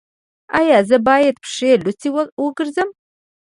[0.59, 2.09] ایا زه باید پښې لوڅې
[2.43, 2.89] وګرځم؟